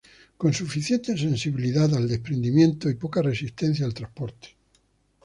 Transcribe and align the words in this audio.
Con 0.35 0.51
suficiente 0.51 1.15
sensibilidad 1.15 1.93
al 1.93 2.07
desprendimiento, 2.07 2.89
y 2.89 2.95
poca 2.95 3.21
resistencia 3.21 3.85
al 3.85 3.93
transporte. 3.93 4.47